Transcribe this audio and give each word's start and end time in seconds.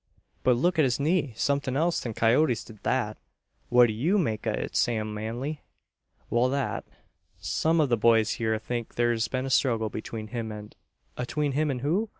But 0.41 0.55
look 0.55 0.79
at 0.79 0.83
his 0.83 0.99
knee 0.99 1.31
Somethin' 1.35 1.77
else 1.77 1.99
than 1.99 2.15
coyoats 2.15 2.63
did 2.65 2.81
that. 2.81 3.17
What 3.69 3.85
do 3.85 3.93
you 3.93 4.17
make 4.17 4.47
o' 4.47 4.51
it, 4.51 4.75
Sam 4.75 5.13
Manly?" 5.13 5.61
"Well, 6.31 6.49
that 6.49 6.85
some 7.37 7.79
of 7.79 7.89
the 7.89 7.97
boys 7.97 8.31
here 8.41 8.57
think 8.57 8.95
there's 8.95 9.27
been 9.27 9.45
a 9.45 9.51
struggle 9.51 9.89
between 9.91 10.29
him 10.29 10.51
and" 10.51 10.75
"Atween 11.19 11.51
him 11.51 11.69
an 11.69 11.79
who?" 11.85 12.09